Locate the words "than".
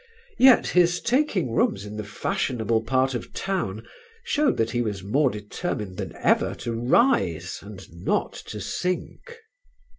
5.97-6.15